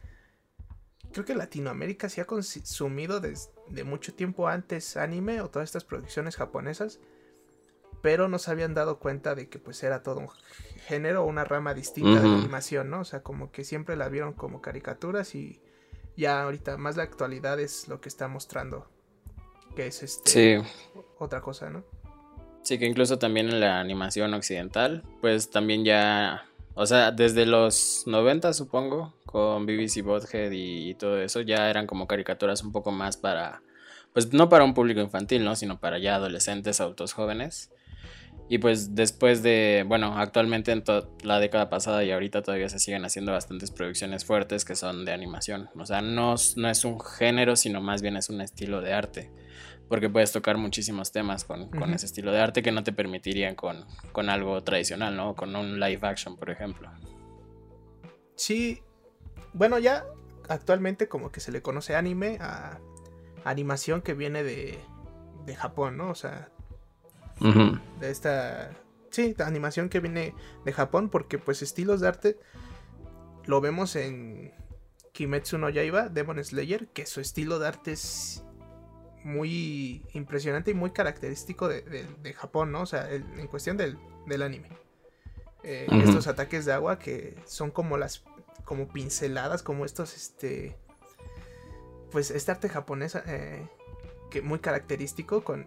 [1.12, 6.38] creo que Latinoamérica se ha consumido desde mucho tiempo antes anime o todas estas producciones
[6.38, 7.00] japonesas
[8.02, 10.30] pero no se habían dado cuenta de que pues era todo un
[10.88, 13.02] género una rama distinta de la animación, ¿no?
[13.02, 15.62] O sea, como que siempre la vieron como caricaturas y
[16.16, 18.90] ya ahorita más la actualidad es lo que está mostrando,
[19.76, 20.64] que es este
[21.18, 21.84] otra cosa, ¿no?
[22.62, 28.04] Sí, que incluso también en la animación occidental, pues también ya, o sea, desde los
[28.06, 32.92] 90 supongo, con BBC Bothead y, y todo eso, ya eran como caricaturas un poco
[32.92, 33.62] más para,
[34.14, 35.56] pues no para un público infantil, ¿no?
[35.56, 37.72] Sino para ya adolescentes, adultos jóvenes.
[38.52, 40.84] Y pues después de, bueno, actualmente en
[41.22, 45.14] la década pasada y ahorita todavía se siguen haciendo bastantes producciones fuertes que son de
[45.14, 45.70] animación.
[45.76, 49.32] O sea, no, no es un género, sino más bien es un estilo de arte.
[49.88, 53.86] Porque puedes tocar muchísimos temas con, ese estilo de arte que no te permitirían con,
[54.12, 55.36] con algo tradicional, ¿no?
[55.36, 56.90] Con un live action, por ejemplo.
[58.36, 58.82] Sí,
[59.54, 60.06] bueno, ya
[60.48, 62.80] actualmente como que se le conoce anime a
[63.44, 64.80] animación que viene de,
[65.46, 66.10] de Japón, ¿no?
[66.10, 66.50] O sea,
[67.40, 68.72] de esta
[69.12, 70.34] sí, animación que viene
[70.66, 72.40] de Japón porque pues estilos de arte
[73.46, 74.54] lo vemos en
[75.12, 78.44] Kimetsu no Yaiba, Demon Slayer, que su estilo de arte es
[79.24, 82.82] muy impresionante y muy característico de, Japón, ¿no?
[82.82, 83.98] O sea, en cuestión del,
[84.42, 84.70] anime.
[85.64, 88.24] Eh, estos ataques de agua que son como las
[88.64, 90.78] como pinceladas, como estos, este,
[92.12, 93.68] pues este arte japonés eh,
[94.30, 95.66] que muy característico con,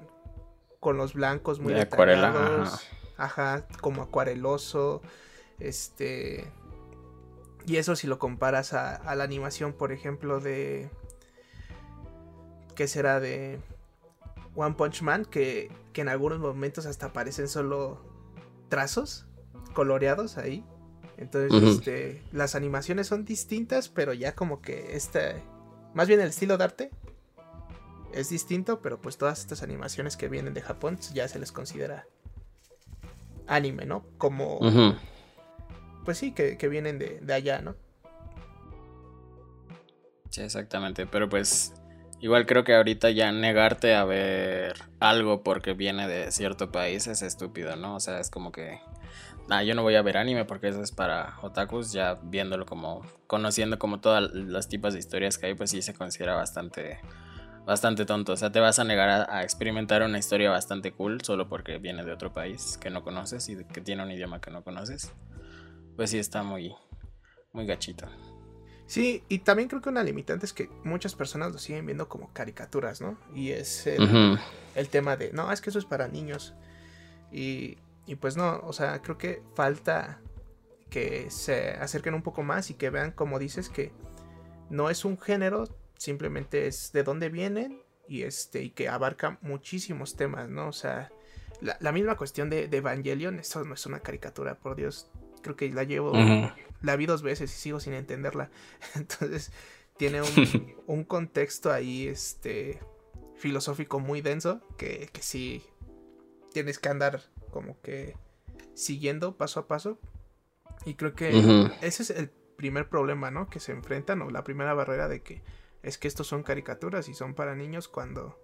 [0.83, 2.68] con los blancos muy de acuarela,
[3.16, 3.68] ajá.
[3.81, 5.01] como acuareloso,
[5.61, 6.51] este
[7.64, 10.90] y eso si lo comparas a, la animación, por ejemplo, de
[12.75, 13.61] ¿qué será de
[14.57, 18.05] One Punch Man que, que en algunos momentos hasta aparecen solo
[18.68, 19.25] trazos
[19.75, 20.64] coloreados ahí.
[21.16, 25.45] Entonces, este, las animaciones son distintas, pero ya como que este,
[25.95, 26.90] más bien el estilo de arte
[28.12, 32.07] es distinto, pero pues todas estas animaciones que vienen de Japón ya se les considera
[33.46, 34.05] anime, ¿no?
[34.18, 34.59] Como...
[36.05, 37.77] Pues sí, que, vienen de, de, allá, ¿no?
[40.31, 41.75] Sí, exactamente, pero pues
[42.20, 47.22] igual creo que ahorita ya negarte a ver algo porque viene de cierto país es
[47.22, 47.94] estúpido, ¿no?
[47.94, 48.81] O sea, es como que...
[49.48, 53.03] Nah, yo no voy a ver anime porque eso es para otakus, ya viéndolo como,
[53.27, 57.01] conociendo como todas las tipos de historias que hay, pues sí se considera bastante
[57.66, 58.33] bastante tonto.
[58.33, 62.05] O sea, te vas a negar a, experimentar una historia bastante cool solo porque viene
[62.05, 65.12] de otro país que no conoces y que tiene un idioma que no conoces.
[65.96, 66.75] Pues sí, está muy,
[67.53, 68.07] muy gachito.
[68.87, 72.33] Sí, y también creo que una limitante es que muchas personas lo siguen viendo como
[72.33, 73.16] caricaturas, ¿no?
[73.35, 76.55] Y es el, tema de, no, es que eso es para niños.
[77.31, 80.20] Y, y pues no, o sea, creo que falta
[80.90, 83.92] que se acerquen un poco más y que vean, como dices, que
[84.68, 85.66] no es un género
[86.03, 90.69] simplemente es de dónde vienen y este y que abarca muchísimos temas, ¿no?
[90.69, 91.12] O sea,
[91.61, 95.09] la, misma cuestión de, Evangelion, esto no es una caricatura, por Dios,
[95.43, 96.12] creo que la llevo,
[96.83, 98.51] la vi dos veces y sigo sin entenderla,
[98.97, 99.53] entonces
[99.97, 100.23] tiene
[100.87, 102.81] un, contexto ahí, este,
[103.37, 105.62] filosófico muy denso, que, que sí
[106.53, 108.17] tienes que andar como que
[108.75, 110.01] siguiendo paso a paso,
[110.85, 111.29] y creo que
[111.81, 113.49] ese es el primer problema, ¿no?
[113.49, 115.43] Que se enfrentan, o la primera barrera de que
[115.83, 118.38] es que estos son caricaturas y son para niños cuando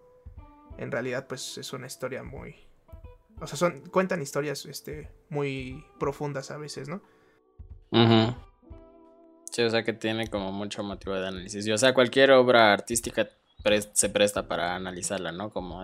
[0.76, 2.56] en realidad pues es una historia muy
[3.40, 7.02] o sea son cuentan historias este muy profundas a veces no
[9.50, 11.66] sí o sea que tiene como mucho motivo de análisis.
[11.66, 13.28] Y o sea cualquier obra artística
[13.92, 15.82] se presta para analizarla no como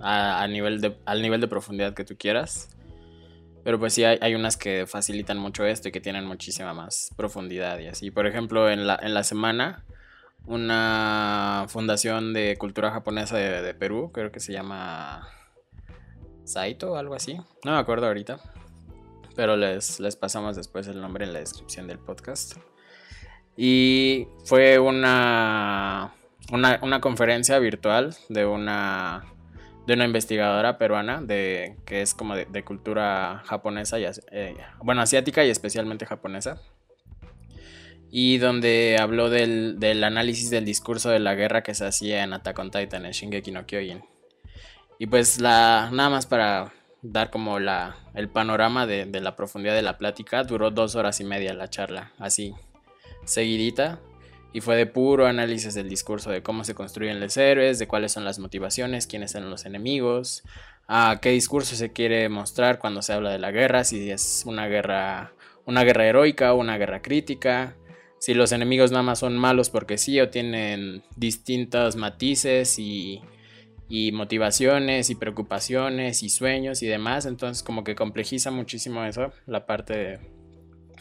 [0.00, 2.68] a, nivel de al nivel de profundidad que tú quieras.
[3.62, 7.10] Pero pues sí hay, hay, unas que facilitan mucho esto y que tienen muchísima más
[7.16, 8.10] profundidad y así.
[8.10, 9.84] Por ejemplo en la en la semana
[10.46, 15.28] una fundación de cultura japonesa de, Perú, creo que se llama
[16.44, 17.36] Saito o algo así.
[17.64, 18.40] No me acuerdo ahorita.
[19.36, 22.56] Pero les, les pasamos después el nombre en la descripción del podcast.
[23.56, 26.12] Y fue una,
[26.50, 29.24] una, conferencia virtual de una,
[29.86, 35.44] de una investigadora peruana de, que es como de, cultura japonesa, y, eh, bueno, asiática
[35.44, 36.60] y especialmente japonesa
[38.10, 42.58] y donde habló del, análisis del discurso de la guerra que se hacía en Attack
[42.58, 44.02] on Titan, en Shingeki no Kyojin.
[44.98, 49.82] Y pues la, nada más para dar como la, el panorama de, la profundidad de
[49.82, 52.54] la plática, duró dos horas y media la charla, así,
[53.24, 54.00] seguidita.
[54.52, 58.10] Y fue de puro análisis del discurso de cómo se construyen los héroes, de cuáles
[58.10, 60.42] son las motivaciones, quiénes son los enemigos,
[60.88, 64.66] a qué discurso se quiere mostrar cuando se habla de la guerra, si es una
[64.66, 65.32] guerra,
[65.66, 67.76] una guerra heroica una guerra crítica,
[68.20, 73.22] si los enemigos nada más son malos porque sí o tienen distintos matices y,
[74.12, 77.24] motivaciones y preocupaciones y sueños y demás.
[77.24, 80.20] Entonces como que complejiza muchísimo eso, la parte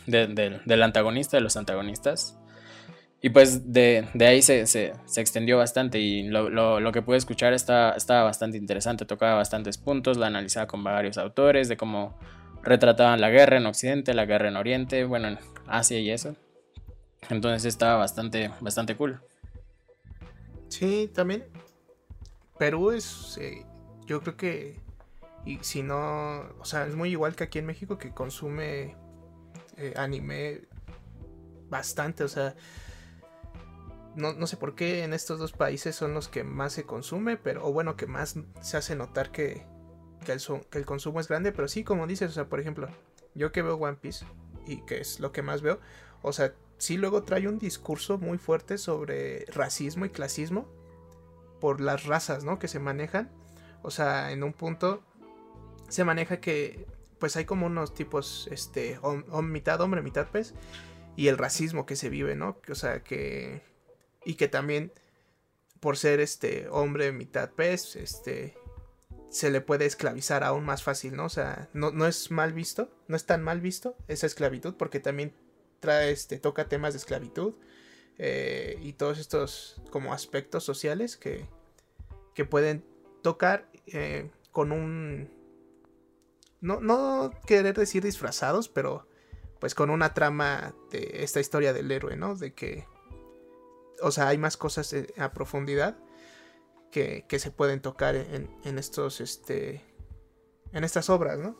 [0.07, 2.37] del antagonista, de los antagonistas.
[3.21, 8.57] Y pues de, ahí se, extendió bastante y lo, que pude escuchar estaba, estaba bastante
[8.57, 12.17] interesante, tocaba bastantes puntos, la analizaba con varios autores de cómo
[12.63, 16.37] retrataban la guerra en Occidente, la guerra en Oriente, bueno, en Asia y eso.
[17.29, 19.19] Entonces estaba bastante, bastante cool.
[20.69, 21.45] Sí, también.
[22.57, 23.65] Perú es, eh,
[24.05, 24.79] yo creo que,
[25.45, 28.95] y si no, o sea, es muy igual que aquí en México que consume
[29.77, 30.61] eh, anime
[31.69, 32.55] bastante, o sea,
[34.15, 37.65] no, sé por qué en estos dos países son los que más se consume, pero,
[37.65, 39.65] o bueno, que más se hace notar que,
[40.25, 42.89] que, el, que el consumo es grande, pero sí, como dices, o sea, por ejemplo,
[43.35, 44.25] yo que veo One Piece,
[44.67, 45.79] y que es lo que más veo,
[46.21, 50.67] o sea, sí luego trae un discurso muy fuerte sobre racismo y clasismo
[51.59, 52.57] por las razas, ¿no?
[52.57, 53.29] Que se manejan.
[53.83, 55.03] O sea, en un punto
[55.89, 56.87] se maneja que
[57.19, 58.97] pues hay como unos tipos, este,
[59.43, 60.53] mitad hombre, mitad pez,
[61.17, 62.57] y el racismo que se vive, ¿no?
[62.69, 63.61] O sea, que...
[64.23, 64.93] Y que también,
[65.81, 68.57] por ser este hombre, mitad pez, este,
[69.29, 71.25] se le puede esclavizar aún más fácil, ¿no?
[71.25, 75.01] O sea, no, no es mal visto, no es tan mal visto esa esclavitud, porque
[75.01, 75.33] también
[75.79, 77.53] trae, este, toca temas de esclavitud
[78.17, 81.47] eh, y todos estos como aspectos sociales que,
[82.35, 82.85] que pueden
[83.21, 85.29] tocar eh, con un...
[86.61, 89.07] No, no querer decir disfrazados, pero
[89.59, 92.35] pues con una trama de esta historia del héroe, ¿no?
[92.35, 92.85] De que,
[94.01, 95.97] o sea, hay más cosas a profundidad
[96.91, 99.85] que, que se pueden tocar en, en, estos, este,
[100.73, 101.57] en estas obras, ¿no?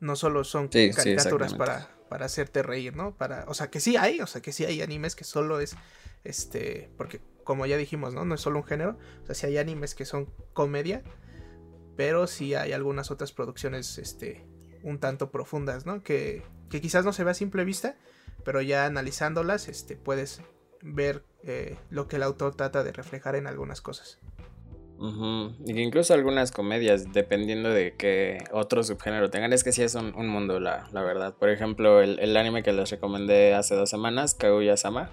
[0.00, 3.16] No solo son caricaturas para, para hacerte reír, ¿no?
[3.16, 5.76] Para, o sea, que sí hay, o sea, que sí hay animes que solo es,
[6.24, 8.24] este, porque como ya dijimos, ¿no?
[8.24, 11.02] No es solo un género, o sea, sí hay animes que son comedia,
[11.96, 14.46] pero sí hay algunas otras producciones, este,
[14.82, 16.02] un tanto profundas, ¿no?
[16.02, 17.96] Que, que quizás no se ve a simple vista,
[18.44, 20.42] pero ya analizándolas, este, puedes
[20.82, 24.18] ver eh, lo que el autor trata de reflejar en algunas cosas.
[24.98, 30.60] Incluso algunas comedias, dependiendo de qué otro subgénero tengan, es que sí es un, mundo,
[30.60, 31.34] la, verdad.
[31.34, 35.10] Por ejemplo, el, anime que les recomendé hace dos semanas, Kaguya-sama,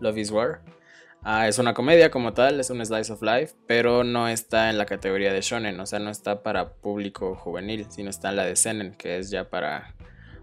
[0.00, 0.62] Love is War.
[1.24, 4.76] Ah, es una comedia como tal, es un slice of life, pero no está en
[4.76, 8.44] la categoría de shonen, o sea, no está para público juvenil, sino está en la
[8.44, 9.94] de seinen, que es ya para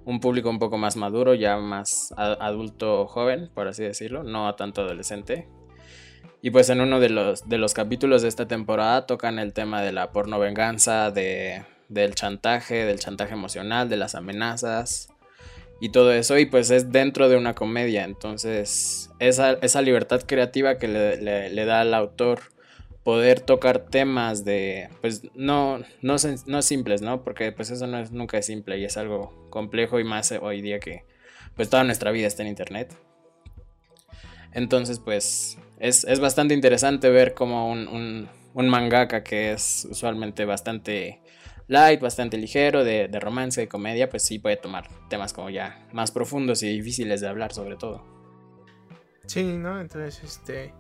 [0.06, 4.82] un público un poco más maduro, ya más adulto joven, por así decirlo, no tanto
[4.82, 5.50] adolescente,
[6.42, 9.82] y pues en uno de los, de los capítulos de esta temporada tocan el tema
[9.82, 15.10] de la porno venganza, de, del chantaje, del chantaje emocional, de las amenazas
[15.82, 16.38] y todo eso.
[16.38, 18.06] Y pues es dentro de una comedia.
[18.06, 22.40] Entonces esa, esa libertad creativa que le, da al autor
[23.04, 27.24] poder tocar temas de, pues no, no, no simples, ¿no?
[27.24, 30.62] Porque pues eso no es, nunca es simple y es algo complejo y más hoy
[30.62, 31.04] día que
[31.56, 32.96] pues toda nuestra vida está en internet.
[34.54, 41.22] Entonces pues es, bastante interesante ver como un, mangaka que es usualmente bastante
[41.68, 46.12] light, bastante ligero, de, romance, de comedia, pues sí puede tomar temas como ya más
[46.12, 48.04] profundos y difíciles de hablar sobre todo.
[49.28, 49.80] Sí, ¿no?
[49.80, 50.74] Entonces, este...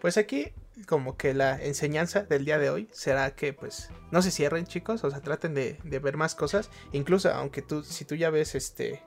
[0.00, 0.52] Pues aquí
[0.86, 5.04] como que la enseñanza del día de hoy será que pues no se cierren chicos,
[5.04, 8.56] o sea, traten de, de ver más cosas, incluso aunque tú, si tú ya ves
[8.56, 9.00] este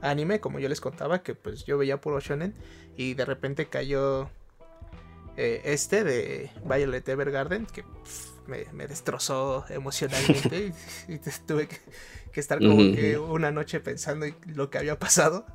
[0.00, 2.54] anime, como yo les contaba, que pues yo veía puro shonen
[2.96, 4.30] y de repente cayó
[5.40, 7.84] eh, este de Violet Evergarden, que
[8.48, 10.72] me, destrozó emocionalmente
[11.08, 15.46] y, tuve que, estar como que una noche pensando en lo que había pasado.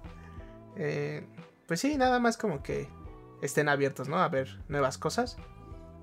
[0.78, 1.26] Eh,
[1.68, 2.88] pues sí, nada más como que
[3.42, 4.20] estén abiertos, ¿no?
[4.20, 5.36] A ver nuevas cosas.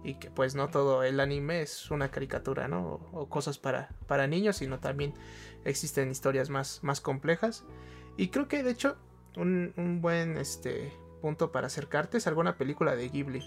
[0.05, 3.01] Y que pues no todo el anime es una caricatura, ¿no?
[3.13, 5.15] O, cosas para, para niños, sino también
[5.65, 7.65] existen historias más, más complejas.
[8.19, 8.99] Y creo que de hecho
[9.37, 13.43] un, un buen este, punto para acercarte es alguna película de Ghibli.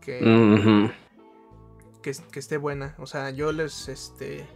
[0.00, 0.90] Que,
[2.02, 2.94] que, esté buena.
[2.98, 4.46] O sea, yo les este,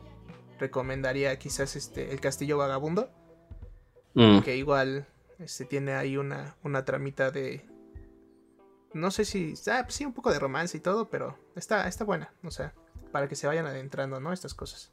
[0.59, 3.11] recomendaría quizás este, El Castillo Vagabundo.
[4.14, 4.40] Mm.
[4.40, 5.07] Que igual
[5.38, 7.64] este, tiene ahí una, una tramita de...
[8.92, 9.55] No sé si...
[9.70, 12.32] Ah, pues sí, un poco de romance y todo, pero está, está buena.
[12.45, 12.72] O sea,
[13.11, 14.32] para que se vayan adentrando, ¿no?
[14.32, 14.92] Estas cosas.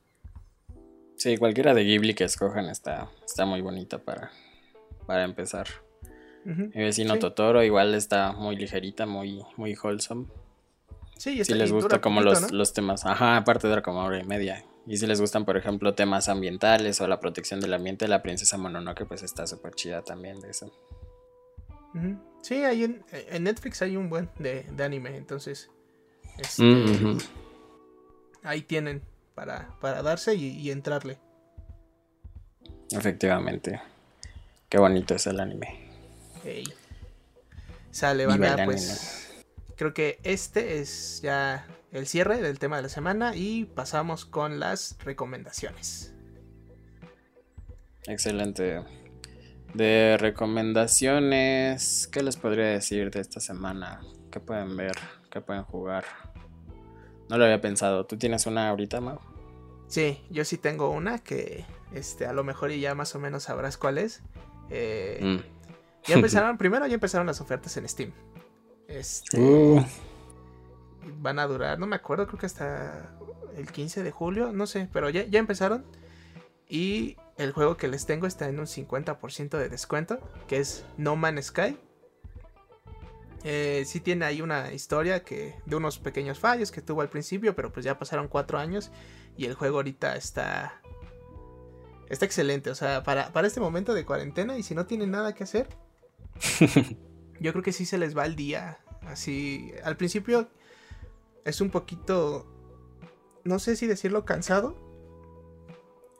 [1.18, 4.32] Sí, cualquiera de Ghibli que escojan está, está muy bonita para,
[5.06, 5.68] para empezar.
[6.44, 10.26] Mi vecino Totoro igual está muy ligerita, muy, muy wholesome.
[11.22, 14.66] Sí, si les gusta como los, los temas, ajá, aparte dura como hora y media.
[14.88, 18.58] Y si les gustan, por ejemplo, temas ambientales o la protección del ambiente, la princesa
[18.58, 20.72] Mononoke pues está súper chida también de eso.
[22.42, 25.70] Sí, hay en, Netflix hay un buen de, anime, entonces
[26.40, 27.20] este, mm,
[28.42, 29.04] ahí tienen
[29.36, 31.20] para, para darse y, entrarle.
[32.90, 33.80] Efectivamente.
[34.68, 35.88] Qué bonito es el anime.
[37.92, 39.31] Sale, banda, pues
[39.82, 44.60] creo que este es ya el cierre del tema de la semana y pasamos con
[44.60, 46.14] las recomendaciones.
[48.06, 48.84] Excelente.
[49.74, 54.02] De recomendaciones, ¿qué les podría decir de esta semana?
[54.30, 54.96] ¿Qué pueden ver?
[55.32, 56.06] ¿Qué pueden jugar?
[57.28, 58.06] No lo había pensado.
[58.06, 59.18] ¿Tú tienes una ahorita, Mau?
[59.88, 63.42] Sí, yo sí tengo una que este, a lo mejor y ya más o menos
[63.46, 64.22] sabrás cuál es.
[64.70, 66.08] Eh, mm.
[66.08, 68.14] Ya empezaron, primero ya empezaron las ofertas en Steam.
[68.92, 69.84] Este, uh.
[71.20, 73.10] Van a durar, no me acuerdo, creo que hasta
[73.56, 75.86] el 15 de julio, no sé, pero ya, ya empezaron.
[76.68, 81.16] Y el juego que les tengo está en un 50% de descuento, que es No
[81.16, 81.78] Man's Sky.
[83.44, 87.56] Eh, sí tiene ahí una historia que de unos pequeños fallos que tuvo al principio,
[87.56, 88.92] pero pues ya pasaron cuatro años
[89.36, 90.82] y el juego ahorita está
[92.10, 92.70] está excelente.
[92.70, 95.68] O sea, para, para este momento de cuarentena y si no tienen nada que hacer,
[97.42, 98.80] yo creo que sí se les va el día.
[99.02, 100.48] Así, al principio
[101.44, 102.46] es un poquito,
[103.44, 104.76] no sé si decirlo cansado.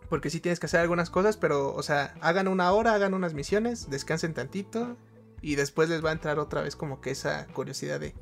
[0.10, 3.34] Porque sí tienes que hacer algunas cosas, pero, o sea, hagan una hora, hagan unas
[3.34, 4.98] misiones, descansen tantito.
[5.42, 8.14] Y después les va a entrar otra vez como que esa curiosidad de,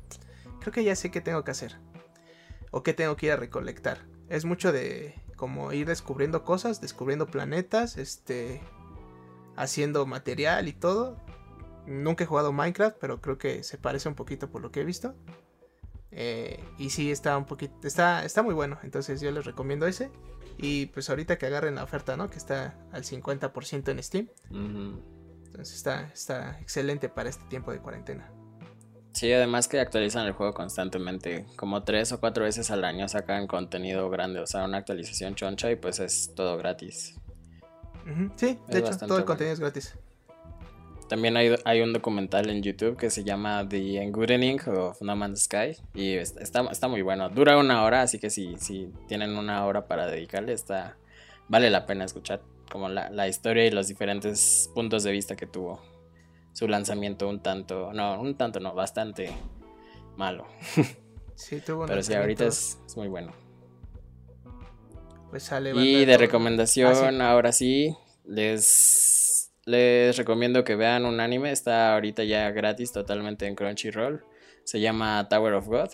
[0.60, 1.78] creo que ya sé qué tengo que hacer.
[2.70, 4.06] O qué tengo que ir a recolectar.
[4.28, 8.60] Es mucho de como ir descubriendo cosas, descubriendo planetas, este,
[9.56, 11.16] haciendo material y todo.
[11.86, 14.84] Nunca he jugado Minecraft, pero creo que se parece un poquito por lo que he
[14.84, 15.14] visto.
[16.12, 17.86] Eh, y sí, está un poquito.
[17.86, 18.78] Está, está muy bueno.
[18.82, 20.10] Entonces yo les recomiendo ese.
[20.58, 22.28] Y pues ahorita que agarren la oferta, ¿no?
[22.28, 24.28] Que está al 50% en Steam.
[24.50, 28.30] Entonces está, está excelente para este tiempo de cuarentena.
[29.12, 31.46] Sí, además que actualizan el juego constantemente.
[31.56, 34.40] Como tres o cuatro veces al año sacan contenido grande.
[34.40, 37.16] O sea, una actualización choncha y pues es todo gratis.
[38.36, 39.94] Sí, de hecho, todo el contenido es gratis.
[41.10, 45.42] También hay, hay, un documental en YouTube que se llama The Engudening of No Man's
[45.42, 47.28] Sky y está, está muy bueno.
[47.28, 50.98] Dura una hora, así que si, si tienen una hora para dedicarle, está,
[51.48, 55.48] vale la pena escuchar como la, la historia y los diferentes puntos de vista que
[55.48, 55.80] tuvo
[56.52, 59.32] su lanzamiento un tanto, no, un tanto no, bastante
[60.16, 60.46] malo.
[61.34, 63.32] Sí, tuvo Pero sí, ahorita es, muy bueno.
[65.30, 65.72] Pues sale.
[65.74, 67.96] Y de recomendación, ah, ahora sí,
[68.26, 69.29] les
[69.66, 74.24] les recomiendo que vean un anime, está ahorita ya gratis totalmente en Crunchyroll.
[74.64, 75.90] Se llama Tower of God.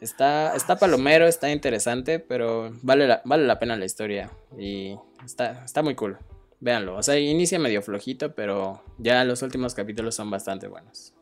[0.00, 4.30] Está, está palomero, está interesante, pero vale la, vale la pena la historia.
[4.58, 6.18] Y está, está muy cool.
[6.60, 6.96] Véanlo.
[6.96, 11.14] O sea, inicia medio flojito, pero ya los últimos capítulos son bastante buenos.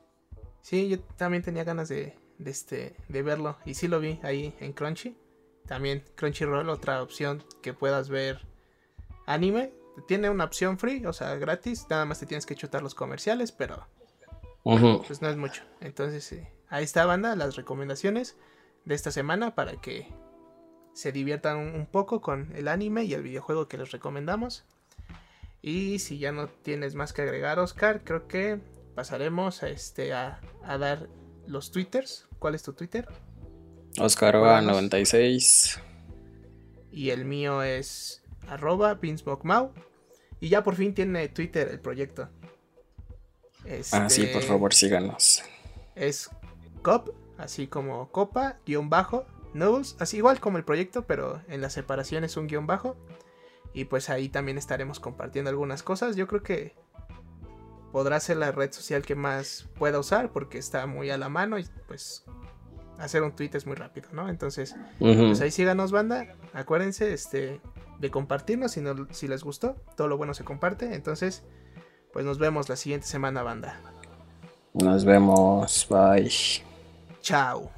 [0.62, 3.58] Sí, yo también tenía ganas de, de, este, de verlo.
[3.64, 5.16] Y sí lo vi ahí en Crunchy.
[5.66, 8.40] También Crunchyroll, otra opción que puedas ver
[9.26, 9.72] anime
[10.06, 11.86] tiene una opción free, o sea, gratis.
[11.88, 13.86] Nada más te tienes que chutar los comerciales, pero
[14.62, 15.62] pues no es mucho.
[15.80, 16.34] Entonces,
[16.68, 18.36] ahí está, banda, las recomendaciones
[18.84, 20.08] de esta semana para que
[20.94, 24.64] se diviertan un, poco con el anime y el videojuego que les recomendamos.
[25.60, 28.60] Y si ya no tienes más que agregar, Oscar, creo que
[28.94, 31.08] pasaremos a, este, a, dar
[31.46, 32.28] los twitters.
[32.38, 33.08] ¿Cuál es tu Twitter?
[33.96, 35.80] Oscar96.
[36.92, 38.98] Y el mío es arroba
[40.40, 42.28] Y ya por fin tiene Twitter el proyecto.
[43.92, 45.42] ah, sí, por este, favor, síganos.
[45.94, 46.30] Es
[46.82, 49.24] cop, así como copa, guion bajo,
[49.54, 52.96] nobles, así igual como el proyecto, pero en la separación es un guion bajo.
[53.72, 56.14] Y pues ahí también estaremos compartiendo algunas cosas.
[56.14, 56.74] Yo creo que
[57.90, 61.58] podrá ser la red social que más pueda usar porque está muy a la mano
[61.58, 62.24] y pues
[62.98, 64.28] hacer un tweet es muy rápido, ¿no?
[64.28, 66.34] Entonces, pues ahí síganos, banda.
[66.52, 67.60] Acuérdense este,
[67.98, 69.76] de compartirnos si, si les gustó.
[69.96, 70.94] Todo lo bueno se comparte.
[70.94, 71.44] Entonces,
[72.12, 73.80] pues nos vemos la siguiente semana, banda.
[74.74, 75.86] Nos vemos.
[75.88, 76.30] Bye.
[77.20, 77.70] Chao.